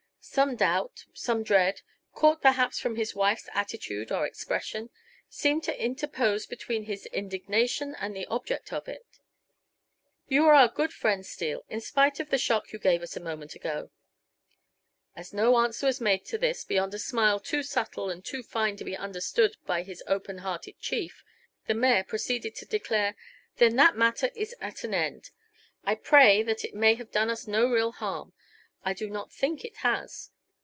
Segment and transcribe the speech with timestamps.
[0.23, 1.81] Some doubt, some dread
[2.13, 4.91] caught perhaps from his wife's attitude or expression
[5.27, 9.03] seemed to interpose between his indignation and the object of it.
[10.27, 13.19] "You are our good friend, Steele, in spite of the shock you gave us a
[13.19, 13.89] moment ago."
[15.15, 18.77] As no answer was made to this beyond a smile too subtle and too fine
[18.77, 21.23] to be understood by his openhearted chief,
[21.65, 23.15] the mayor proceeded to declare:
[23.57, 25.31] "Then that matter is at an end.
[25.83, 28.33] I pray that it may have done us no real harm.
[28.83, 30.31] I do not think it has.